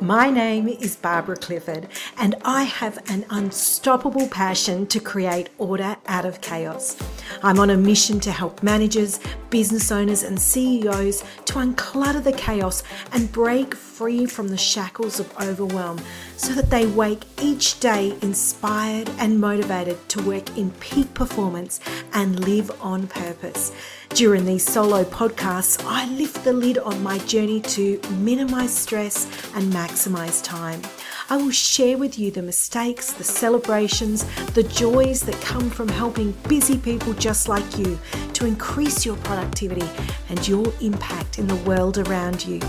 My 0.00 0.30
name 0.30 0.66
is 0.68 0.96
Barbara 0.96 1.36
Clifford, 1.36 1.86
and 2.18 2.34
I 2.44 2.64
have 2.64 2.98
an 3.08 3.24
unstoppable 3.30 4.26
passion 4.28 4.86
to 4.88 4.98
create 4.98 5.50
order 5.58 5.96
out 6.06 6.24
of 6.24 6.40
chaos. 6.40 6.96
I'm 7.42 7.60
on 7.60 7.70
a 7.70 7.76
mission 7.76 8.18
to 8.20 8.32
help 8.32 8.62
managers, 8.62 9.20
business 9.50 9.92
owners, 9.92 10.22
and 10.22 10.40
CEOs 10.40 11.22
to 11.44 11.54
unclutter 11.54 12.22
the 12.24 12.32
chaos 12.32 12.82
and 13.12 13.30
break 13.30 13.74
free 13.74 13.91
from 14.02 14.48
the 14.48 14.56
shackles 14.56 15.20
of 15.20 15.32
overwhelm 15.40 16.00
so 16.36 16.52
that 16.54 16.70
they 16.70 16.86
wake 16.86 17.22
each 17.40 17.78
day 17.78 18.16
inspired 18.20 19.08
and 19.18 19.40
motivated 19.40 19.96
to 20.08 20.20
work 20.22 20.58
in 20.58 20.72
peak 20.72 21.14
performance 21.14 21.78
and 22.12 22.44
live 22.44 22.68
on 22.82 23.06
purpose. 23.06 23.70
During 24.08 24.44
these 24.44 24.64
solo 24.64 25.04
podcasts, 25.04 25.82
I 25.86 26.08
lift 26.08 26.42
the 26.42 26.52
lid 26.52 26.78
on 26.78 27.00
my 27.02 27.18
journey 27.18 27.60
to 27.60 28.00
minimize 28.18 28.74
stress 28.74 29.26
and 29.54 29.72
maximize 29.72 30.42
time. 30.42 30.82
I 31.30 31.36
will 31.36 31.52
share 31.52 31.96
with 31.96 32.18
you 32.18 32.30
the 32.30 32.42
mistakes, 32.42 33.12
the 33.12 33.24
celebrations, 33.24 34.24
the 34.52 34.64
joys 34.64 35.22
that 35.22 35.40
come 35.40 35.70
from 35.70 35.88
helping 35.88 36.32
busy 36.48 36.76
people 36.76 37.14
just 37.14 37.48
like 37.48 37.78
you 37.78 37.98
to 38.34 38.46
increase 38.46 39.06
your 39.06 39.16
productivity 39.18 39.88
and 40.28 40.46
your 40.46 40.72
impact 40.80 41.38
in 41.38 41.46
the 41.46 41.56
world 41.56 41.98
around 41.98 42.44
you, 42.44 42.60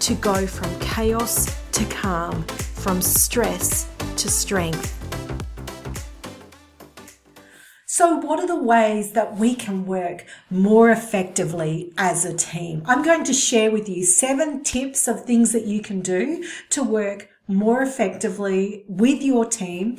to 0.00 0.14
go 0.16 0.46
from 0.46 0.68
chaos 0.82 1.46
to 1.72 1.84
calm, 1.86 2.42
from 2.44 3.00
stress 3.00 3.88
to 4.16 4.28
strength. 4.28 4.98
So, 7.86 8.16
what 8.16 8.40
are 8.40 8.46
the 8.46 8.62
ways 8.62 9.12
that 9.12 9.36
we 9.36 9.54
can 9.54 9.86
work 9.86 10.24
more 10.50 10.90
effectively 10.90 11.92
as 11.96 12.24
a 12.24 12.34
team? 12.34 12.82
I'm 12.86 13.02
going 13.02 13.24
to 13.24 13.32
share 13.32 13.70
with 13.70 13.88
you 13.88 14.04
seven 14.04 14.62
tips 14.62 15.06
of 15.06 15.24
things 15.24 15.52
that 15.52 15.66
you 15.66 15.80
can 15.80 16.00
do 16.00 16.42
to 16.70 16.82
work 16.82 17.28
more 17.46 17.82
effectively 17.82 18.84
with 18.88 19.22
your 19.22 19.44
team 19.44 19.98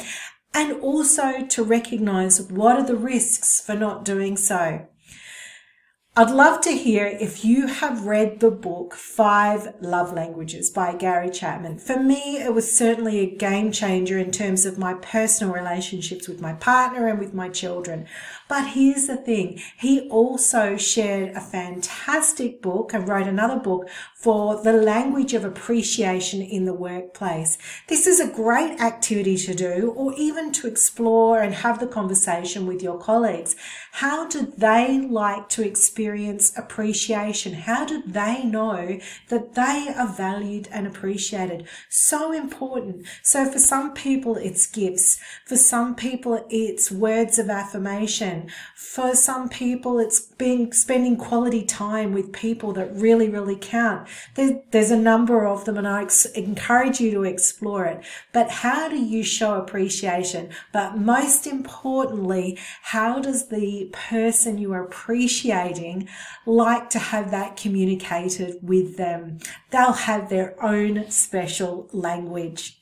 and 0.53 0.73
also 0.81 1.45
to 1.45 1.63
recognize 1.63 2.41
what 2.41 2.77
are 2.77 2.85
the 2.85 2.95
risks 2.95 3.61
for 3.61 3.75
not 3.75 4.05
doing 4.05 4.37
so. 4.37 4.87
I'd 6.15 6.29
love 6.29 6.61
to 6.61 6.69
hear 6.69 7.07
if 7.07 7.43
you 7.43 7.65
have 7.65 8.05
read 8.05 8.39
the 8.39 8.51
book 8.51 8.93
Five 8.93 9.73
Love 9.81 10.13
Languages 10.13 10.69
by 10.69 10.93
Gary 10.93 11.31
Chapman. 11.31 11.79
For 11.79 11.99
me, 11.99 12.37
it 12.37 12.53
was 12.53 12.71
certainly 12.71 13.17
a 13.21 13.35
game 13.35 13.71
changer 13.71 14.19
in 14.19 14.29
terms 14.29 14.63
of 14.67 14.77
my 14.77 14.93
personal 14.93 15.51
relationships 15.51 16.27
with 16.27 16.39
my 16.39 16.53
partner 16.53 17.07
and 17.07 17.17
with 17.17 17.33
my 17.33 17.49
children. 17.49 18.05
But 18.47 18.73
here's 18.73 19.07
the 19.07 19.17
thing. 19.17 19.59
He 19.75 20.07
also 20.09 20.77
shared 20.77 21.35
a 21.35 21.41
fantastic 21.41 22.61
book 22.61 22.93
and 22.93 23.09
wrote 23.09 23.25
another 23.25 23.57
book 23.57 23.89
for 24.13 24.61
the 24.61 24.73
language 24.73 25.33
of 25.33 25.43
appreciation 25.43 26.43
in 26.43 26.65
the 26.65 26.75
workplace. 26.75 27.57
This 27.87 28.05
is 28.05 28.19
a 28.19 28.31
great 28.31 28.79
activity 28.79 29.35
to 29.37 29.55
do 29.55 29.91
or 29.97 30.13
even 30.13 30.51
to 30.51 30.67
explore 30.67 31.41
and 31.41 31.55
have 31.55 31.79
the 31.79 31.87
conversation 31.87 32.67
with 32.67 32.83
your 32.83 32.99
colleagues. 32.99 33.55
How 33.93 34.27
do 34.27 34.53
they 34.55 34.99
like 34.99 35.49
to 35.49 35.65
experience 35.65 36.02
appreciation? 36.55 37.53
How 37.53 37.85
do 37.85 38.03
they 38.05 38.43
know 38.43 38.99
that 39.29 39.53
they 39.55 39.93
are 39.95 40.07
valued 40.07 40.67
and 40.71 40.87
appreciated? 40.87 41.67
So 41.89 42.31
important. 42.31 43.05
So 43.21 43.49
for 43.51 43.59
some 43.59 43.93
people, 43.93 44.35
it's 44.35 44.65
gifts. 44.65 45.19
For 45.45 45.55
some 45.55 45.95
people, 45.95 46.45
it's 46.49 46.91
words 46.91 47.39
of 47.39 47.49
affirmation. 47.49 48.49
For 48.75 49.15
some 49.15 49.49
people, 49.49 49.99
it's 49.99 50.19
being 50.19 50.73
spending 50.73 51.17
quality 51.17 51.63
time 51.63 52.13
with 52.13 52.33
people 52.33 52.73
that 52.73 52.93
really, 52.95 53.29
really 53.29 53.57
count. 53.59 54.07
There's, 54.35 54.53
there's 54.71 54.91
a 54.91 54.97
number 54.97 55.45
of 55.45 55.65
them, 55.65 55.77
and 55.77 55.87
I 55.87 56.03
ex- 56.03 56.25
encourage 56.25 56.99
you 56.99 57.11
to 57.11 57.23
explore 57.23 57.85
it. 57.85 58.03
But 58.31 58.49
how 58.49 58.89
do 58.89 58.97
you 58.97 59.23
show 59.23 59.55
appreciation? 59.55 60.49
But 60.71 60.97
most 60.97 61.47
importantly, 61.47 62.57
how 62.81 63.19
does 63.19 63.47
the 63.47 63.89
person 63.91 64.57
you 64.57 64.73
are 64.73 64.83
appreciating 64.83 65.92
like 66.45 66.89
to 66.91 66.99
have 66.99 67.31
that 67.31 67.57
communicated 67.57 68.59
with 68.61 68.97
them? 68.97 69.39
They'll 69.71 69.93
have 69.93 70.29
their 70.29 70.61
own 70.63 71.09
special 71.09 71.89
language. 71.91 72.79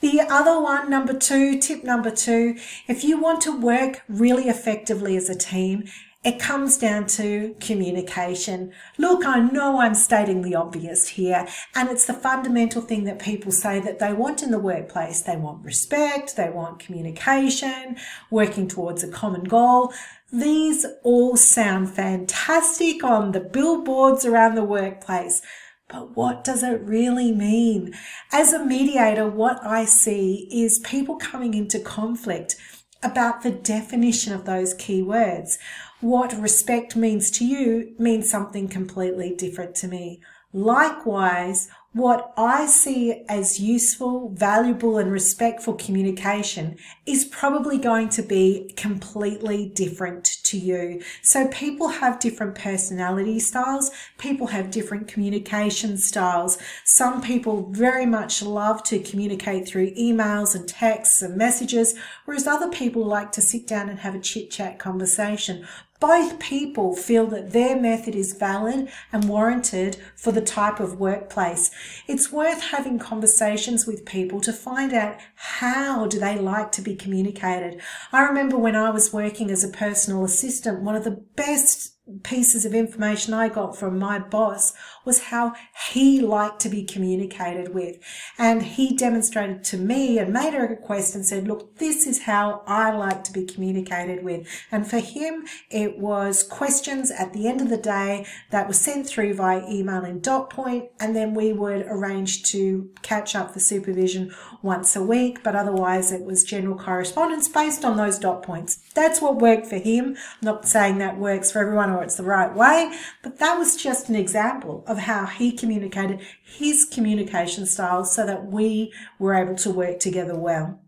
The 0.00 0.20
other 0.20 0.60
one, 0.60 0.90
number 0.90 1.16
two, 1.16 1.60
tip 1.60 1.84
number 1.84 2.10
two, 2.10 2.56
if 2.88 3.04
you 3.04 3.20
want 3.20 3.40
to 3.42 3.56
work 3.56 4.02
really 4.08 4.48
effectively 4.48 5.16
as 5.16 5.30
a 5.30 5.36
team, 5.36 5.84
it 6.24 6.38
comes 6.38 6.78
down 6.78 7.06
to 7.06 7.56
communication. 7.58 8.72
Look, 8.96 9.26
I 9.26 9.40
know 9.40 9.80
I'm 9.80 9.94
stating 9.94 10.42
the 10.42 10.54
obvious 10.54 11.08
here, 11.08 11.48
and 11.74 11.90
it's 11.90 12.06
the 12.06 12.14
fundamental 12.14 12.80
thing 12.80 13.04
that 13.04 13.18
people 13.18 13.50
say 13.50 13.80
that 13.80 13.98
they 13.98 14.12
want 14.12 14.42
in 14.42 14.52
the 14.52 14.58
workplace. 14.58 15.22
They 15.22 15.36
want 15.36 15.64
respect, 15.64 16.36
they 16.36 16.48
want 16.48 16.78
communication, 16.78 17.96
working 18.30 18.68
towards 18.68 19.02
a 19.02 19.08
common 19.08 19.44
goal. 19.44 19.92
These 20.32 20.86
all 21.02 21.36
sound 21.36 21.90
fantastic 21.90 23.02
on 23.02 23.32
the 23.32 23.40
billboards 23.40 24.24
around 24.24 24.54
the 24.54 24.64
workplace. 24.64 25.42
But 25.88 26.16
what 26.16 26.44
does 26.44 26.62
it 26.62 26.80
really 26.82 27.32
mean? 27.32 27.94
As 28.30 28.52
a 28.52 28.64
mediator, 28.64 29.28
what 29.28 29.62
I 29.66 29.84
see 29.84 30.48
is 30.50 30.78
people 30.78 31.16
coming 31.16 31.52
into 31.52 31.80
conflict 31.80 32.56
about 33.02 33.42
the 33.42 33.50
definition 33.50 34.32
of 34.32 34.44
those 34.44 34.74
key 34.74 35.02
words. 35.02 35.58
What 36.02 36.36
respect 36.36 36.96
means 36.96 37.30
to 37.30 37.44
you 37.44 37.94
means 37.96 38.28
something 38.28 38.66
completely 38.66 39.36
different 39.36 39.76
to 39.76 39.86
me. 39.86 40.20
Likewise, 40.52 41.68
what 41.92 42.32
I 42.36 42.66
see 42.66 43.22
as 43.28 43.60
useful, 43.60 44.30
valuable, 44.30 44.98
and 44.98 45.12
respectful 45.12 45.74
communication 45.74 46.76
is 47.06 47.24
probably 47.26 47.78
going 47.78 48.08
to 48.10 48.22
be 48.22 48.72
completely 48.76 49.70
different 49.74 50.24
to 50.44 50.58
you. 50.58 51.02
So 51.22 51.46
people 51.48 51.88
have 51.88 52.18
different 52.18 52.56
personality 52.56 53.38
styles. 53.38 53.90
People 54.18 54.48
have 54.48 54.70
different 54.70 55.06
communication 55.06 55.98
styles. 55.98 56.58
Some 56.84 57.22
people 57.22 57.70
very 57.70 58.06
much 58.06 58.42
love 58.42 58.82
to 58.84 58.98
communicate 58.98 59.68
through 59.68 59.94
emails 59.94 60.56
and 60.56 60.66
texts 60.66 61.22
and 61.22 61.36
messages, 61.36 61.94
whereas 62.24 62.46
other 62.46 62.70
people 62.70 63.04
like 63.04 63.30
to 63.32 63.40
sit 63.40 63.68
down 63.68 63.88
and 63.88 64.00
have 64.00 64.16
a 64.16 64.20
chit 64.20 64.50
chat 64.50 64.78
conversation 64.78 65.64
both 66.02 66.40
people 66.40 66.96
feel 66.96 67.28
that 67.28 67.52
their 67.52 67.80
method 67.80 68.16
is 68.16 68.32
valid 68.32 68.88
and 69.12 69.28
warranted 69.28 69.96
for 70.16 70.32
the 70.32 70.40
type 70.40 70.80
of 70.80 70.98
workplace. 70.98 71.70
It's 72.08 72.32
worth 72.32 72.60
having 72.60 72.98
conversations 72.98 73.86
with 73.86 74.04
people 74.04 74.40
to 74.40 74.52
find 74.52 74.92
out 74.92 75.16
how 75.36 76.08
do 76.08 76.18
they 76.18 76.36
like 76.36 76.72
to 76.72 76.82
be 76.82 76.96
communicated. 76.96 77.80
I 78.10 78.22
remember 78.22 78.58
when 78.58 78.74
I 78.74 78.90
was 78.90 79.12
working 79.12 79.48
as 79.48 79.62
a 79.62 79.68
personal 79.68 80.24
assistant, 80.24 80.82
one 80.82 80.96
of 80.96 81.04
the 81.04 81.22
best 81.36 81.92
pieces 82.24 82.64
of 82.64 82.74
information 82.74 83.32
I 83.32 83.48
got 83.48 83.76
from 83.76 83.96
my 83.96 84.18
boss 84.18 84.72
was 85.04 85.24
how 85.24 85.54
he 85.90 86.20
liked 86.20 86.60
to 86.60 86.68
be 86.68 86.84
communicated 86.84 87.74
with. 87.74 87.98
And 88.38 88.62
he 88.62 88.96
demonstrated 88.96 89.64
to 89.64 89.76
me 89.76 90.18
and 90.18 90.32
made 90.32 90.54
a 90.54 90.60
request 90.60 91.14
and 91.14 91.26
said, 91.26 91.48
look, 91.48 91.78
this 91.78 92.06
is 92.06 92.22
how 92.22 92.62
I 92.66 92.92
like 92.92 93.24
to 93.24 93.32
be 93.32 93.44
communicated 93.44 94.24
with. 94.24 94.46
And 94.70 94.88
for 94.88 94.98
him, 94.98 95.44
it 95.70 95.98
was 95.98 96.42
questions 96.42 97.10
at 97.10 97.32
the 97.32 97.48
end 97.48 97.60
of 97.60 97.70
the 97.70 97.76
day 97.76 98.26
that 98.50 98.66
were 98.68 98.74
sent 98.74 99.06
through 99.06 99.34
via 99.34 99.68
email 99.68 100.04
in 100.04 100.20
dot 100.20 100.50
point. 100.50 100.90
And 101.00 101.16
then 101.16 101.34
we 101.34 101.52
would 101.52 101.86
arrange 101.88 102.44
to 102.52 102.90
catch 103.02 103.34
up 103.34 103.52
for 103.52 103.60
supervision 103.60 104.32
once 104.62 104.94
a 104.96 105.02
week. 105.02 105.42
But 105.42 105.56
otherwise 105.56 106.12
it 106.12 106.22
was 106.22 106.44
general 106.44 106.78
correspondence 106.78 107.48
based 107.48 107.84
on 107.84 107.96
those 107.96 108.18
dot 108.18 108.42
points. 108.42 108.78
That's 108.94 109.20
what 109.20 109.38
worked 109.38 109.66
for 109.66 109.78
him. 109.78 110.16
I'm 110.16 110.16
not 110.42 110.66
saying 110.66 110.98
that 110.98 111.18
works 111.18 111.50
for 111.50 111.60
everyone 111.60 111.90
or 111.90 112.02
it's 112.02 112.16
the 112.16 112.22
right 112.22 112.54
way, 112.54 112.92
but 113.22 113.38
that 113.38 113.58
was 113.58 113.76
just 113.76 114.08
an 114.08 114.14
example 114.14 114.84
of 114.92 114.98
how 114.98 115.26
he 115.26 115.50
communicated 115.50 116.20
his 116.44 116.84
communication 116.84 117.66
style 117.66 118.04
so 118.04 118.24
that 118.26 118.46
we 118.46 118.92
were 119.18 119.34
able 119.34 119.56
to 119.56 119.70
work 119.70 119.98
together 119.98 120.36
well. 120.36 120.78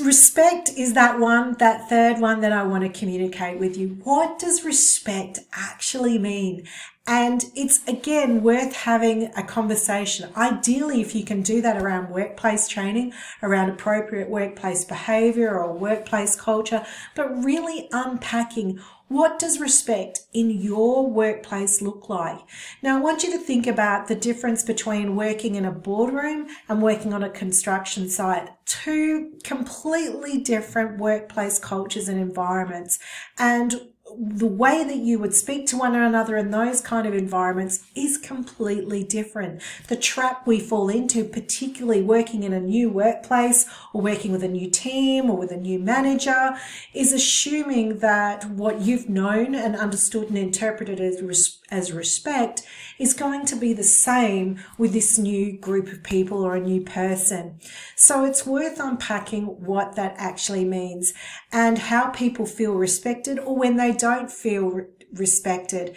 Respect 0.00 0.70
is 0.70 0.94
that 0.94 1.18
one, 1.18 1.54
that 1.58 1.88
third 1.88 2.18
one 2.18 2.40
that 2.40 2.52
I 2.52 2.62
want 2.62 2.82
to 2.82 2.98
communicate 2.98 3.58
with 3.58 3.76
you. 3.76 3.98
What 4.04 4.38
does 4.38 4.64
respect 4.64 5.40
actually 5.52 6.18
mean? 6.18 6.66
And 7.06 7.44
it's 7.54 7.86
again 7.86 8.42
worth 8.42 8.74
having 8.74 9.24
a 9.36 9.42
conversation. 9.42 10.30
Ideally, 10.36 11.00
if 11.00 11.14
you 11.14 11.24
can 11.24 11.42
do 11.42 11.60
that 11.60 11.82
around 11.82 12.10
workplace 12.10 12.68
training, 12.68 13.12
around 13.42 13.70
appropriate 13.70 14.30
workplace 14.30 14.84
behavior 14.84 15.58
or 15.60 15.72
workplace 15.74 16.36
culture, 16.36 16.86
but 17.14 17.44
really 17.44 17.88
unpacking 17.92 18.78
what 19.12 19.38
does 19.38 19.60
respect 19.60 20.20
in 20.32 20.50
your 20.50 21.06
workplace 21.06 21.82
look 21.82 22.08
like? 22.08 22.38
Now, 22.82 22.98
I 22.98 23.00
want 23.00 23.22
you 23.22 23.30
to 23.32 23.38
think 23.38 23.66
about 23.66 24.08
the 24.08 24.14
difference 24.14 24.62
between 24.62 25.16
working 25.16 25.54
in 25.54 25.64
a 25.64 25.70
boardroom 25.70 26.48
and 26.68 26.82
working 26.82 27.12
on 27.12 27.22
a 27.22 27.30
construction 27.30 28.08
site. 28.08 28.48
Two 28.64 29.32
completely 29.44 30.38
different 30.38 30.98
workplace 30.98 31.58
cultures 31.58 32.08
and 32.08 32.20
environments. 32.20 32.98
And 33.38 33.91
the 34.18 34.46
way 34.46 34.84
that 34.84 34.96
you 34.96 35.18
would 35.18 35.34
speak 35.34 35.66
to 35.68 35.76
one 35.76 35.94
another 35.94 36.36
in 36.36 36.50
those 36.50 36.80
kind 36.80 37.06
of 37.06 37.14
environments 37.14 37.84
is 37.94 38.18
completely 38.18 39.04
different. 39.04 39.60
The 39.88 39.96
trap 39.96 40.46
we 40.46 40.60
fall 40.60 40.88
into, 40.88 41.24
particularly 41.24 42.02
working 42.02 42.42
in 42.42 42.52
a 42.52 42.60
new 42.60 42.90
workplace 42.90 43.68
or 43.92 44.02
working 44.02 44.32
with 44.32 44.42
a 44.42 44.48
new 44.48 44.70
team 44.70 45.30
or 45.30 45.36
with 45.36 45.50
a 45.50 45.56
new 45.56 45.78
manager, 45.78 46.56
is 46.94 47.12
assuming 47.12 47.98
that 47.98 48.48
what 48.50 48.80
you've 48.80 49.08
known 49.08 49.54
and 49.54 49.76
understood 49.76 50.28
and 50.28 50.38
interpreted 50.38 51.00
as, 51.00 51.58
as 51.72 51.90
respect 51.90 52.62
is 52.98 53.14
going 53.14 53.46
to 53.46 53.56
be 53.56 53.72
the 53.72 53.82
same 53.82 54.62
with 54.78 54.92
this 54.92 55.18
new 55.18 55.58
group 55.58 55.90
of 55.90 56.02
people 56.04 56.44
or 56.44 56.54
a 56.54 56.60
new 56.60 56.82
person. 56.82 57.58
So 57.96 58.24
it's 58.24 58.46
worth 58.46 58.78
unpacking 58.78 59.46
what 59.64 59.96
that 59.96 60.14
actually 60.18 60.64
means 60.64 61.12
and 61.50 61.78
how 61.78 62.10
people 62.10 62.46
feel 62.46 62.74
respected 62.74 63.38
or 63.40 63.56
when 63.56 63.76
they 63.76 63.92
don't 63.92 64.30
feel 64.30 64.82
respected 65.12 65.96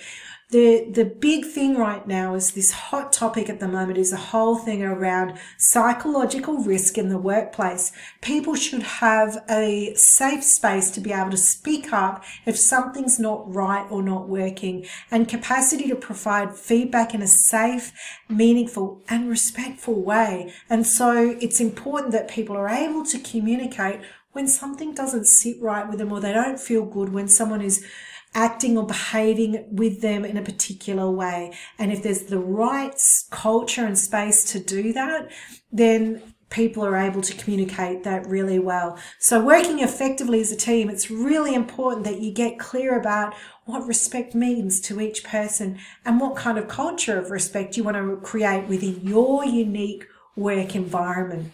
the 0.56 0.90
the 0.90 1.04
big 1.04 1.46
thing 1.46 1.76
right 1.76 2.08
now 2.08 2.34
is 2.34 2.52
this 2.52 2.72
hot 2.72 3.12
topic 3.12 3.50
at 3.50 3.60
the 3.60 3.68
moment 3.68 3.98
is 3.98 4.14
a 4.14 4.28
whole 4.32 4.56
thing 4.56 4.82
around 4.82 5.38
psychological 5.58 6.60
risk 6.60 6.98
in 6.98 7.10
the 7.10 7.18
workplace. 7.18 7.92
People 8.22 8.56
should 8.56 8.84
have 8.84 9.44
a 9.50 9.94
safe 9.96 10.46
space 10.46 10.90
to 10.92 11.02
be 11.02 11.12
able 11.12 11.32
to 11.32 11.38
speak 11.38 11.92
up 11.92 12.24
if 12.46 12.58
something's 12.58 13.20
not 13.20 13.54
right 13.54 13.86
or 13.90 14.02
not 14.02 14.30
working 14.30 14.86
and 15.12 15.28
capacity 15.28 15.90
to 15.90 15.96
provide 15.96 16.56
feedback 16.56 17.14
in 17.14 17.22
a 17.22 17.28
safe, 17.28 17.92
meaningful 18.30 19.02
and 19.10 19.28
respectful 19.28 20.02
way. 20.02 20.54
And 20.70 20.88
so 20.88 21.36
it's 21.42 21.60
important 21.60 22.14
that 22.14 22.30
people 22.30 22.56
are 22.56 22.70
able 22.70 23.04
to 23.08 23.20
communicate 23.20 24.00
when 24.32 24.48
something 24.48 24.94
doesn't 24.94 25.26
sit 25.26 25.62
right 25.62 25.90
with 25.90 25.98
them 25.98 26.14
or 26.14 26.22
they 26.22 26.32
don't 26.32 26.62
feel 26.62 26.86
good 26.86 27.12
when 27.12 27.28
someone 27.28 27.62
is 27.62 27.86
acting 28.36 28.78
or 28.78 28.86
behaving 28.86 29.66
with 29.72 30.02
them 30.02 30.24
in 30.24 30.38
a 30.38 30.42
particular 30.42 31.10
way. 31.10 31.54
And 31.80 31.92
if 31.92 32.04
there's 32.04 32.24
the 32.24 32.40
right 32.40 32.94
culture 33.32 33.86
and 33.86 33.98
space 33.98 34.44
to 34.52 34.60
do 34.60 34.94
that, 34.94 35.32
then 35.72 36.22
people 36.50 36.86
are 36.86 36.96
able 36.96 37.22
to 37.22 37.36
communicate 37.36 38.04
that 38.04 38.28
really 38.28 38.60
well. 38.60 38.98
So 39.20 39.44
working 39.44 39.80
effectively 39.80 40.42
as 40.42 40.52
a 40.52 40.56
team, 40.56 40.90
it's 40.90 41.10
really 41.10 41.56
important 41.56 42.06
that 42.06 42.22
you 42.22 42.32
get 42.32 42.60
clear 42.60 43.00
about 43.00 43.34
what 43.66 43.88
respect 43.88 44.36
means 44.36 44.80
to 44.82 45.02
each 45.02 45.24
person 45.24 45.80
and 46.06 46.20
what 46.20 46.36
kind 46.36 46.58
of 46.58 46.68
culture 46.68 47.18
of 47.18 47.32
respect 47.32 47.78
you 47.78 47.84
want 47.84 47.98
to 47.98 48.18
create 48.18 48.68
within 48.68 49.02
your 49.02 49.44
unique 49.44 50.06
work 50.36 50.76
environment. 50.76 51.52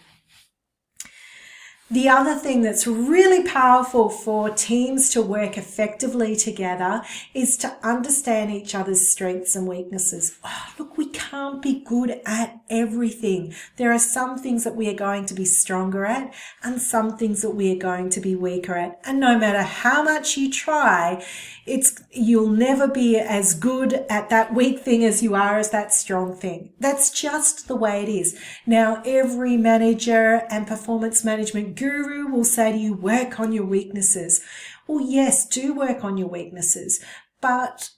The 1.92 2.08
other 2.08 2.36
thing 2.36 2.62
that's 2.62 2.86
really 2.86 3.46
powerful 3.46 4.08
for 4.08 4.48
teams 4.48 5.10
to 5.10 5.20
work 5.20 5.58
effectively 5.58 6.34
together 6.34 7.02
is 7.34 7.58
to 7.58 7.76
understand 7.82 8.50
each 8.50 8.74
other's 8.74 9.12
strengths 9.12 9.54
and 9.54 9.68
weaknesses. 9.68 10.38
Oh, 10.42 10.72
look, 10.78 10.96
we 10.96 11.10
can't 11.10 11.60
be 11.60 11.84
good 11.84 12.22
at 12.24 12.58
everything. 12.70 13.52
There 13.76 13.92
are 13.92 13.98
some 13.98 14.38
things 14.38 14.64
that 14.64 14.74
we 14.74 14.88
are 14.88 14.94
going 14.94 15.26
to 15.26 15.34
be 15.34 15.44
stronger 15.44 16.06
at 16.06 16.32
and 16.62 16.80
some 16.80 17.18
things 17.18 17.42
that 17.42 17.50
we 17.50 17.70
are 17.72 17.78
going 17.78 18.08
to 18.08 18.22
be 18.22 18.34
weaker 18.34 18.74
at. 18.74 18.98
And 19.04 19.20
no 19.20 19.38
matter 19.38 19.60
how 19.60 20.02
much 20.02 20.38
you 20.38 20.50
try, 20.50 21.22
it's, 21.64 22.02
you'll 22.10 22.50
never 22.50 22.88
be 22.88 23.18
as 23.18 23.54
good 23.54 24.04
at 24.10 24.28
that 24.30 24.52
weak 24.54 24.80
thing 24.80 25.04
as 25.04 25.22
you 25.22 25.34
are 25.34 25.58
as 25.58 25.70
that 25.70 25.92
strong 25.92 26.34
thing. 26.34 26.72
That's 26.80 27.10
just 27.10 27.68
the 27.68 27.76
way 27.76 28.02
it 28.02 28.08
is. 28.08 28.38
Now, 28.66 29.02
every 29.06 29.56
manager 29.56 30.46
and 30.50 30.66
performance 30.66 31.24
management 31.24 31.76
guru 31.76 32.26
will 32.26 32.44
say 32.44 32.72
to 32.72 32.78
you, 32.78 32.94
work 32.94 33.38
on 33.38 33.52
your 33.52 33.64
weaknesses. 33.64 34.42
Well, 34.86 35.00
yes, 35.00 35.46
do 35.46 35.72
work 35.74 36.04
on 36.04 36.16
your 36.16 36.28
weaknesses, 36.28 37.00
but 37.40 37.90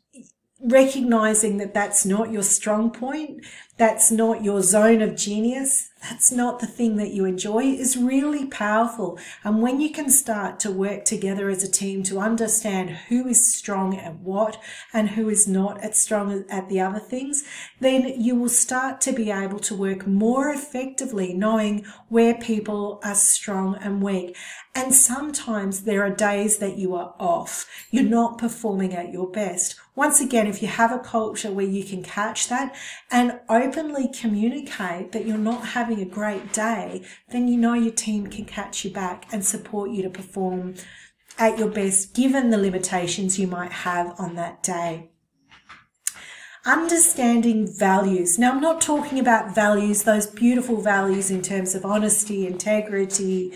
recognizing 0.61 1.59
that 1.59 1.75
that's 1.75 2.07
not 2.07 2.33
your 2.33 2.43
strong 2.43 2.91
point, 2.91 3.45
that's 3.77 4.11
not 4.11 4.45
your 4.45 4.63
zone 4.63 5.03
of 5.03 5.17
genius, 5.17 5.91
that's 6.11 6.31
not 6.31 6.61
the 6.61 6.67
thing 6.67 6.97
that 6.97 7.13
you 7.13 7.25
enjoy 7.25 7.63
is 7.63 7.97
really 7.97 8.45
powerful. 8.45 9.19
And 9.43 9.63
when 9.63 9.81
you 9.81 9.91
can 9.91 10.11
start 10.11 10.61
to 10.61 10.71
work 10.71 11.07
together 11.07 11.49
as 11.49 11.65
a 11.65 11.71
team 11.71 12.03
to 12.05 12.21
understand 12.21 12.91
who 13.09 13.27
is 13.27 13.57
strong 13.57 13.97
at 13.97 14.17
what 14.17 14.61
and 14.93 15.11
who 15.11 15.31
is 15.31 15.49
not 15.49 15.81
as 15.83 16.03
strong 16.03 16.45
at 16.51 16.69
the 16.69 16.79
other 16.79 16.99
things, 16.99 17.43
then 17.81 18.21
you 18.21 18.37
will 18.37 18.51
start 18.51 19.01
to 19.03 19.13
be 19.13 19.31
able 19.31 19.59
to 19.61 19.75
work 19.75 20.07
more 20.07 20.51
effectively 20.51 21.33
knowing 21.33 21.87
where 22.11 22.35
people 22.35 23.01
are 23.03 23.15
strong 23.15 23.77
and 23.77 24.03
weak. 24.03 24.37
And 24.75 24.95
sometimes 24.95 25.85
there 25.85 26.03
are 26.03 26.11
days 26.11 26.59
that 26.59 26.77
you 26.77 26.95
are 26.95 27.15
off. 27.19 27.67
You're 27.91 28.05
not 28.05 28.39
performing 28.39 28.93
at 28.93 29.13
your 29.13 29.31
best. 29.31 29.77
Once 29.97 30.21
again, 30.21 30.49
if 30.49 30.61
you 30.61 30.67
have 30.67 30.91
a 30.91 30.99
culture 30.99 31.53
where 31.53 31.65
you 31.65 31.85
can 31.85 32.03
catch 32.03 32.49
that 32.49 32.75
and 33.13 33.39
openly 33.65 34.09
communicate 34.09 35.13
that 35.13 35.27
you're 35.27 35.39
not 35.39 35.69
having 35.69 36.01
a 36.01 36.05
great 36.05 36.53
day, 36.53 37.03
then 37.31 37.49
you 37.49 37.57
know 37.57 37.75
your 37.75 37.93
team 37.93 38.27
can 38.27 38.45
catch 38.45 38.85
you 38.85 38.91
back 38.91 39.27
and 39.33 39.45
support 39.45 39.91
you 39.91 40.03
to 40.03 40.11
perform 40.11 40.75
at 41.39 41.59
your 41.59 41.69
best 41.69 42.15
given 42.15 42.51
the 42.51 42.59
limitations 42.59 43.39
you 43.39 43.47
might 43.47 43.73
have 43.73 44.15
on 44.19 44.37
that 44.37 44.63
day. 44.63 45.11
Understanding 46.67 47.69
values. 47.71 48.39
Now, 48.39 48.53
I'm 48.53 48.61
not 48.61 48.81
talking 48.81 49.19
about 49.19 49.55
values, 49.55 50.05
those 50.05 50.27
beautiful 50.27 50.81
values 50.81 51.31
in 51.31 51.43
terms 51.43 51.75
of 51.75 51.85
honesty, 51.85 52.47
integrity, 52.47 53.53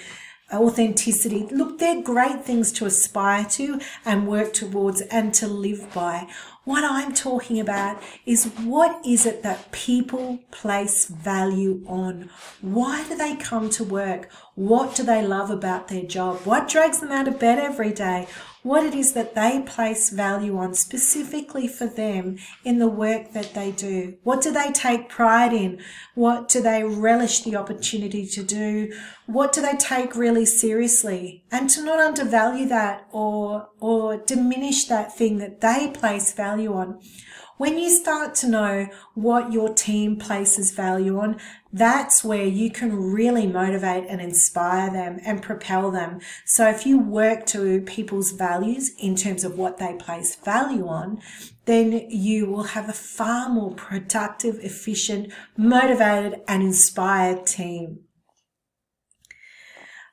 authenticity. 0.52 1.46
Look, 1.50 1.78
they're 1.78 2.02
great 2.02 2.44
things 2.44 2.72
to 2.72 2.86
aspire 2.86 3.44
to 3.50 3.80
and 4.04 4.26
work 4.26 4.52
towards 4.52 5.00
and 5.02 5.32
to 5.34 5.46
live 5.46 5.92
by. 5.94 6.26
What 6.68 6.84
I'm 6.84 7.14
talking 7.14 7.58
about 7.58 8.02
is 8.26 8.44
what 8.62 9.00
is 9.02 9.24
it 9.24 9.42
that 9.42 9.72
people 9.72 10.40
place 10.50 11.06
value 11.06 11.82
on? 11.86 12.28
Why 12.60 13.08
do 13.08 13.16
they 13.16 13.36
come 13.36 13.70
to 13.70 13.84
work? 13.84 14.28
What 14.54 14.94
do 14.94 15.02
they 15.02 15.26
love 15.26 15.48
about 15.48 15.88
their 15.88 16.02
job? 16.02 16.40
What 16.44 16.68
drags 16.68 17.00
them 17.00 17.10
out 17.10 17.26
of 17.26 17.38
bed 17.38 17.58
every 17.58 17.94
day? 17.94 18.28
what 18.62 18.84
it 18.84 18.94
is 18.94 19.12
that 19.12 19.34
they 19.34 19.62
place 19.62 20.10
value 20.10 20.58
on 20.58 20.74
specifically 20.74 21.68
for 21.68 21.86
them 21.86 22.36
in 22.64 22.78
the 22.78 22.88
work 22.88 23.32
that 23.32 23.54
they 23.54 23.70
do. 23.70 24.16
What 24.24 24.42
do 24.42 24.50
they 24.50 24.72
take 24.72 25.08
pride 25.08 25.52
in? 25.52 25.80
What 26.14 26.48
do 26.48 26.60
they 26.60 26.82
relish 26.82 27.40
the 27.40 27.56
opportunity 27.56 28.26
to 28.26 28.42
do? 28.42 28.92
What 29.26 29.52
do 29.52 29.62
they 29.62 29.76
take 29.76 30.16
really 30.16 30.44
seriously? 30.44 31.44
And 31.50 31.70
to 31.70 31.84
not 31.84 32.00
undervalue 32.00 32.66
that 32.68 33.06
or, 33.12 33.68
or 33.80 34.16
diminish 34.16 34.86
that 34.86 35.16
thing 35.16 35.38
that 35.38 35.60
they 35.60 35.88
place 35.88 36.32
value 36.32 36.57
on. 36.66 37.00
When 37.58 37.76
you 37.76 37.90
start 37.90 38.36
to 38.36 38.48
know 38.48 38.88
what 39.14 39.52
your 39.52 39.74
team 39.74 40.16
places 40.16 40.70
value 40.70 41.18
on, 41.18 41.38
that's 41.72 42.22
where 42.22 42.44
you 42.44 42.70
can 42.70 42.94
really 43.12 43.48
motivate 43.48 44.04
and 44.08 44.20
inspire 44.20 44.92
them 44.92 45.18
and 45.24 45.42
propel 45.42 45.90
them. 45.90 46.20
So 46.44 46.68
if 46.68 46.86
you 46.86 47.00
work 47.00 47.46
to 47.46 47.82
people's 47.82 48.30
values 48.30 48.92
in 48.98 49.16
terms 49.16 49.42
of 49.42 49.58
what 49.58 49.78
they 49.78 49.94
place 49.94 50.36
value 50.36 50.86
on, 50.86 51.20
then 51.64 52.08
you 52.08 52.46
will 52.46 52.62
have 52.62 52.88
a 52.88 52.92
far 52.92 53.48
more 53.48 53.74
productive, 53.74 54.60
efficient, 54.62 55.32
motivated 55.56 56.40
and 56.46 56.62
inspired 56.62 57.44
team. 57.44 58.04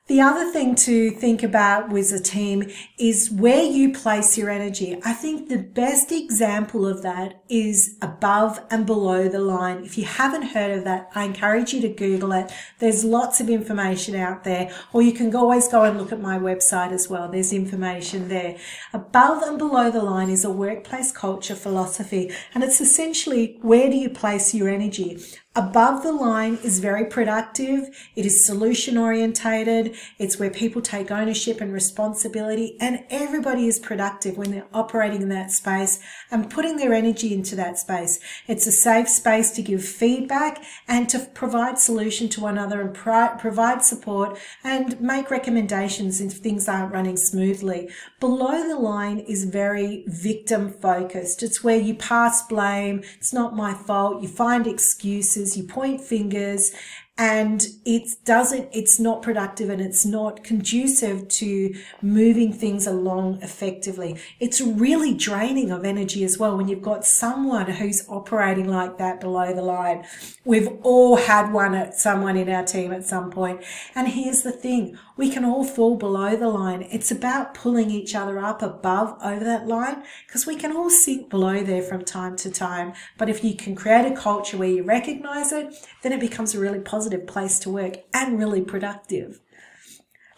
The 0.08 0.20
other 0.20 0.52
thing 0.52 0.76
to 0.76 1.10
think 1.10 1.42
about 1.42 1.90
with 1.90 2.12
a 2.12 2.20
team 2.20 2.70
is 2.96 3.28
where 3.28 3.64
you 3.64 3.92
place 3.92 4.38
your 4.38 4.50
energy. 4.50 5.00
I 5.04 5.12
think 5.12 5.48
the 5.48 5.58
best 5.58 6.12
example 6.12 6.86
of 6.86 7.02
that 7.02 7.42
is 7.48 7.96
above 8.02 8.60
and 8.70 8.86
below 8.86 9.28
the 9.28 9.38
line. 9.38 9.84
If 9.84 9.96
you 9.96 10.04
haven't 10.04 10.42
heard 10.42 10.70
of 10.70 10.84
that, 10.84 11.10
I 11.14 11.24
encourage 11.24 11.72
you 11.72 11.80
to 11.82 11.88
Google 11.88 12.32
it. 12.32 12.52
There's 12.78 13.04
lots 13.04 13.40
of 13.40 13.48
information 13.48 14.14
out 14.14 14.44
there, 14.44 14.70
or 14.92 15.02
you 15.02 15.12
can 15.12 15.34
always 15.34 15.68
go 15.68 15.82
and 15.84 15.98
look 15.98 16.12
at 16.12 16.20
my 16.20 16.38
website 16.38 16.92
as 16.92 17.08
well. 17.08 17.30
There's 17.30 17.52
information 17.52 18.28
there. 18.28 18.56
Above 18.92 19.42
and 19.42 19.58
below 19.58 19.90
the 19.90 20.02
line 20.02 20.30
is 20.30 20.44
a 20.44 20.50
workplace 20.50 21.12
culture 21.12 21.56
philosophy, 21.56 22.30
and 22.54 22.64
it's 22.64 22.80
essentially 22.80 23.58
where 23.62 23.90
do 23.90 23.96
you 23.96 24.10
place 24.10 24.54
your 24.54 24.68
energy? 24.68 25.18
Above 25.56 26.02
the 26.02 26.12
line 26.12 26.58
is 26.62 26.80
very 26.80 27.06
productive. 27.06 27.88
It 28.14 28.26
is 28.26 28.44
solution 28.44 28.98
orientated. 28.98 29.96
It's 30.18 30.38
where 30.38 30.50
people 30.50 30.82
take 30.82 31.10
ownership 31.10 31.62
and 31.62 31.72
responsibility 31.72 32.76
and 32.78 33.04
everybody 33.08 33.66
is 33.66 33.78
productive 33.78 34.36
when 34.36 34.50
they're 34.50 34.66
operating 34.74 35.22
in 35.22 35.30
that 35.30 35.50
space 35.50 35.98
and 36.30 36.50
putting 36.50 36.76
their 36.76 36.92
energy 36.92 37.32
into 37.36 37.54
that 37.56 37.78
space. 37.78 38.18
It's 38.48 38.66
a 38.66 38.72
safe 38.72 39.08
space 39.08 39.50
to 39.52 39.62
give 39.62 39.84
feedback 39.84 40.62
and 40.88 41.08
to 41.10 41.20
provide 41.20 41.78
solution 41.78 42.28
to 42.30 42.40
one 42.40 42.58
another 42.58 42.80
and 42.80 42.92
provide 43.38 43.84
support 43.84 44.38
and 44.64 45.00
make 45.00 45.30
recommendations 45.30 46.20
if 46.20 46.32
things 46.32 46.68
aren't 46.68 46.92
running 46.92 47.16
smoothly. 47.16 47.90
Below 48.18 48.66
the 48.66 48.78
line 48.78 49.18
is 49.20 49.44
very 49.44 50.04
victim 50.08 50.72
focused. 50.72 51.42
It's 51.42 51.62
where 51.62 51.78
you 51.78 51.94
pass 51.94 52.46
blame. 52.46 53.02
It's 53.18 53.32
not 53.32 53.54
my 53.54 53.74
fault. 53.74 54.22
You 54.22 54.28
find 54.28 54.66
excuses 54.66 55.56
you 55.56 55.64
point 55.64 56.00
fingers, 56.00 56.72
and 57.18 57.68
it 57.86 58.10
doesn't 58.26 58.68
it's 58.72 59.00
not 59.00 59.22
productive 59.22 59.70
and 59.70 59.80
it's 59.80 60.04
not 60.04 60.44
conducive 60.44 61.26
to 61.28 61.74
moving 62.02 62.52
things 62.52 62.86
along 62.86 63.40
effectively. 63.42 64.18
It's 64.38 64.60
really 64.60 65.14
draining 65.14 65.70
of 65.70 65.84
energy 65.84 66.24
as 66.24 66.38
well 66.38 66.56
when 66.56 66.68
you've 66.68 66.82
got 66.82 67.06
someone 67.06 67.70
who's 67.70 68.06
operating 68.08 68.68
like 68.68 68.98
that 68.98 69.20
below 69.20 69.54
the 69.54 69.62
line. 69.62 70.04
We've 70.44 70.68
all 70.82 71.16
had 71.16 71.52
one 71.52 71.74
at 71.74 71.94
someone 71.98 72.36
in 72.36 72.50
our 72.50 72.64
team 72.64 72.92
at 72.92 73.06
some 73.06 73.30
point. 73.30 73.62
And 73.94 74.08
here's 74.08 74.42
the 74.42 74.52
thing 74.52 74.98
we 75.16 75.30
can 75.30 75.44
all 75.44 75.64
fall 75.64 75.96
below 75.96 76.36
the 76.36 76.48
line 76.48 76.86
it's 76.90 77.10
about 77.10 77.54
pulling 77.54 77.90
each 77.90 78.14
other 78.14 78.38
up 78.38 78.62
above 78.62 79.16
over 79.22 79.44
that 79.44 79.66
line 79.66 80.02
because 80.26 80.46
we 80.46 80.56
can 80.56 80.76
all 80.76 80.90
sink 80.90 81.30
below 81.30 81.62
there 81.62 81.82
from 81.82 82.04
time 82.04 82.36
to 82.36 82.50
time 82.50 82.92
but 83.16 83.28
if 83.28 83.42
you 83.42 83.54
can 83.54 83.74
create 83.74 84.10
a 84.10 84.16
culture 84.16 84.56
where 84.56 84.68
you 84.68 84.82
recognize 84.82 85.52
it 85.52 85.74
then 86.02 86.12
it 86.12 86.20
becomes 86.20 86.54
a 86.54 86.60
really 86.60 86.80
positive 86.80 87.26
place 87.26 87.58
to 87.60 87.70
work 87.70 87.96
and 88.12 88.38
really 88.38 88.62
productive. 88.62 89.40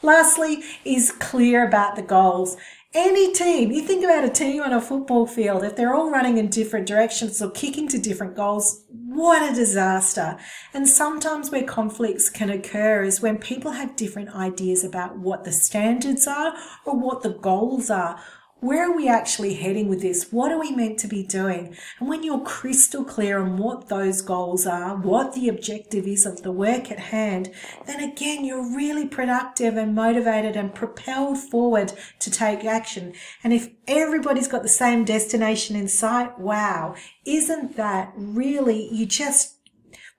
Lastly, 0.00 0.62
is 0.84 1.10
clear 1.10 1.66
about 1.66 1.96
the 1.96 2.02
goals. 2.02 2.56
Any 2.94 3.34
team, 3.34 3.70
you 3.70 3.82
think 3.82 4.02
about 4.02 4.24
a 4.24 4.30
team 4.30 4.62
on 4.62 4.72
a 4.72 4.80
football 4.80 5.26
field, 5.26 5.62
if 5.62 5.76
they're 5.76 5.94
all 5.94 6.10
running 6.10 6.38
in 6.38 6.48
different 6.48 6.86
directions 6.86 7.42
or 7.42 7.50
kicking 7.50 7.86
to 7.88 7.98
different 7.98 8.34
goals, 8.34 8.86
what 8.88 9.52
a 9.52 9.54
disaster. 9.54 10.38
And 10.72 10.88
sometimes 10.88 11.50
where 11.50 11.64
conflicts 11.64 12.30
can 12.30 12.48
occur 12.48 13.02
is 13.02 13.20
when 13.20 13.36
people 13.36 13.72
have 13.72 13.94
different 13.94 14.34
ideas 14.34 14.84
about 14.84 15.18
what 15.18 15.44
the 15.44 15.52
standards 15.52 16.26
are 16.26 16.54
or 16.86 16.98
what 16.98 17.22
the 17.22 17.34
goals 17.34 17.90
are 17.90 18.18
where 18.60 18.90
are 18.90 18.96
we 18.96 19.08
actually 19.08 19.54
heading 19.54 19.88
with 19.88 20.02
this? 20.02 20.32
What 20.32 20.50
are 20.50 20.58
we 20.58 20.72
meant 20.72 20.98
to 21.00 21.08
be 21.08 21.22
doing? 21.22 21.76
And 22.00 22.08
when 22.08 22.22
you're 22.22 22.40
crystal 22.40 23.04
clear 23.04 23.40
on 23.40 23.56
what 23.56 23.88
those 23.88 24.20
goals 24.20 24.66
are, 24.66 24.96
what 24.96 25.34
the 25.34 25.48
objective 25.48 26.06
is 26.06 26.26
of 26.26 26.42
the 26.42 26.50
work 26.50 26.90
at 26.90 26.98
hand, 26.98 27.52
then 27.86 28.00
again, 28.00 28.44
you're 28.44 28.76
really 28.76 29.06
productive 29.06 29.76
and 29.76 29.94
motivated 29.94 30.56
and 30.56 30.74
propelled 30.74 31.38
forward 31.38 31.92
to 32.18 32.30
take 32.30 32.64
action. 32.64 33.12
And 33.44 33.52
if 33.52 33.70
everybody's 33.86 34.48
got 34.48 34.62
the 34.62 34.68
same 34.68 35.04
destination 35.04 35.76
in 35.76 35.86
sight, 35.86 36.38
wow, 36.38 36.94
isn't 37.24 37.76
that 37.76 38.12
really, 38.16 38.92
you 38.92 39.06
just 39.06 39.57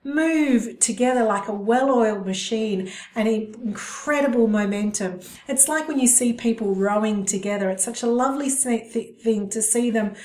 move 0.04 0.80
together 0.80 1.24
like 1.24 1.48
a 1.48 1.54
well-oiled 1.54 2.26
machine 2.26 2.90
and 3.16 3.28
incredible 3.28 4.48
momentum. 4.48 5.20
It's 5.48 5.68
like 5.68 5.88
when 5.88 6.00
you 6.00 6.08
see 6.08 6.32
people 6.32 6.74
rowing 6.74 7.26
together. 7.26 7.70
It's 7.70 7.84
such 7.84 8.02
a 8.02 8.08
lovely 8.08 8.50
thing 8.50 9.50
to 9.50 9.62
see 9.62 9.90
them 9.90 10.16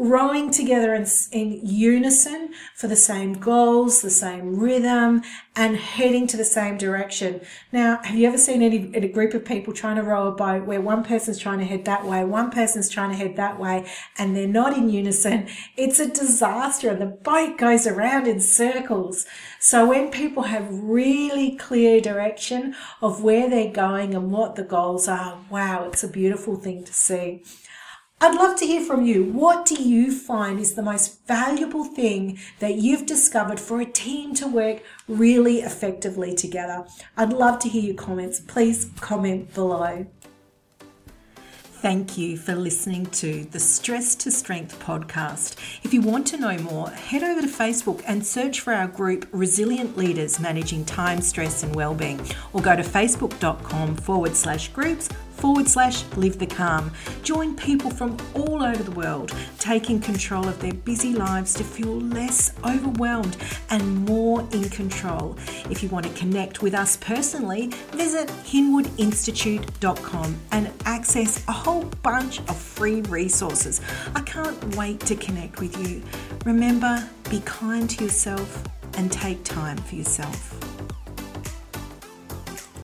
rowing 0.00 0.50
together 0.50 0.94
in, 0.94 1.06
in 1.30 1.60
unison 1.62 2.54
for 2.74 2.88
the 2.88 2.96
same 2.96 3.34
goals, 3.34 4.00
the 4.00 4.10
same 4.10 4.58
rhythm, 4.58 5.22
and 5.54 5.76
heading 5.76 6.26
to 6.26 6.38
the 6.38 6.44
same 6.44 6.78
direction. 6.78 7.38
Now, 7.70 8.00
have 8.02 8.16
you 8.16 8.26
ever 8.26 8.38
seen 8.38 8.62
any 8.62 8.90
a 8.94 9.08
group 9.08 9.34
of 9.34 9.44
people 9.44 9.74
trying 9.74 9.96
to 9.96 10.02
row 10.02 10.28
a 10.28 10.32
boat 10.32 10.64
where 10.64 10.80
one 10.80 11.04
person's 11.04 11.38
trying 11.38 11.58
to 11.58 11.66
head 11.66 11.84
that 11.84 12.06
way, 12.06 12.24
one 12.24 12.50
person's 12.50 12.88
trying 12.88 13.10
to 13.10 13.16
head 13.16 13.36
that 13.36 13.60
way, 13.60 13.86
and 14.16 14.34
they're 14.34 14.48
not 14.48 14.74
in 14.74 14.88
unison? 14.88 15.48
It's 15.76 16.00
a 16.00 16.08
disaster, 16.08 16.88
and 16.88 17.00
the 17.00 17.06
boat 17.06 17.58
goes 17.58 17.86
around 17.86 18.26
in 18.26 18.40
circles. 18.40 19.26
So 19.58 19.86
when 19.86 20.10
people 20.10 20.44
have 20.44 20.66
really 20.70 21.56
clear 21.56 22.00
direction 22.00 22.74
of 23.02 23.22
where 23.22 23.50
they're 23.50 23.70
going 23.70 24.14
and 24.14 24.32
what 24.32 24.56
the 24.56 24.64
goals 24.64 25.08
are, 25.08 25.38
wow, 25.50 25.88
it's 25.88 26.02
a 26.02 26.08
beautiful 26.08 26.56
thing 26.56 26.84
to 26.84 26.92
see. 26.94 27.42
I'd 28.22 28.34
love 28.34 28.58
to 28.58 28.66
hear 28.66 28.84
from 28.84 29.06
you. 29.06 29.24
What 29.24 29.64
do 29.64 29.82
you 29.82 30.12
find 30.12 30.60
is 30.60 30.74
the 30.74 30.82
most 30.82 31.26
valuable 31.26 31.84
thing 31.84 32.38
that 32.58 32.74
you've 32.74 33.06
discovered 33.06 33.58
for 33.58 33.80
a 33.80 33.86
team 33.86 34.34
to 34.34 34.46
work 34.46 34.82
really 35.08 35.60
effectively 35.60 36.34
together? 36.34 36.86
I'd 37.16 37.32
love 37.32 37.60
to 37.60 37.68
hear 37.70 37.82
your 37.82 37.94
comments. 37.94 38.38
Please 38.38 38.90
comment 39.00 39.54
below. 39.54 40.06
Thank 41.80 42.18
you 42.18 42.36
for 42.36 42.54
listening 42.54 43.06
to 43.06 43.44
the 43.44 43.58
Stress 43.58 44.14
to 44.16 44.30
Strength 44.30 44.78
podcast. 44.80 45.56
If 45.82 45.94
you 45.94 46.02
want 46.02 46.26
to 46.26 46.36
know 46.36 46.58
more, 46.58 46.90
head 46.90 47.22
over 47.22 47.40
to 47.40 47.46
Facebook 47.46 48.02
and 48.06 48.26
search 48.26 48.60
for 48.60 48.74
our 48.74 48.86
group 48.86 49.26
Resilient 49.32 49.96
Leaders 49.96 50.38
Managing 50.38 50.84
Time, 50.84 51.22
Stress 51.22 51.62
and 51.62 51.74
Wellbeing, 51.74 52.20
or 52.52 52.60
go 52.60 52.76
to 52.76 52.82
facebook.com 52.82 53.96
forward 53.96 54.36
slash 54.36 54.68
groups 54.68 55.08
forward 55.40 55.66
slash 55.66 56.04
live 56.16 56.38
the 56.38 56.46
calm. 56.46 56.92
Join 57.22 57.56
people 57.56 57.90
from 57.90 58.16
all 58.34 58.62
over 58.62 58.82
the 58.82 58.90
world 58.92 59.34
taking 59.58 60.00
control 60.00 60.46
of 60.46 60.60
their 60.60 60.74
busy 60.74 61.12
lives 61.12 61.54
to 61.54 61.64
feel 61.64 62.00
less 62.00 62.52
overwhelmed 62.64 63.36
and 63.70 64.06
more 64.06 64.46
in 64.52 64.68
control. 64.68 65.36
If 65.70 65.82
you 65.82 65.88
want 65.88 66.06
to 66.06 66.12
connect 66.12 66.62
with 66.62 66.74
us 66.74 66.96
personally, 66.96 67.68
visit 67.92 68.28
hinwoodinstitute.com 68.28 70.36
and 70.52 70.70
access 70.84 71.46
a 71.48 71.52
whole 71.52 71.84
bunch 72.02 72.40
of 72.40 72.56
free 72.56 73.02
resources. 73.02 73.80
I 74.14 74.20
can't 74.22 74.76
wait 74.76 75.00
to 75.00 75.16
connect 75.16 75.60
with 75.60 75.76
you. 75.86 76.02
Remember, 76.44 77.08
be 77.30 77.40
kind 77.44 77.88
to 77.90 78.04
yourself 78.04 78.64
and 78.96 79.10
take 79.10 79.44
time 79.44 79.76
for 79.78 79.94
yourself. 79.94 80.69